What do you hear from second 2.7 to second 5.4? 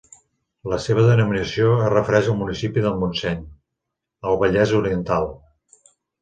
de Montseny, al Vallès Oriental.